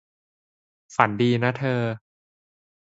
[0.95, 1.81] ฝันดีนะเธอ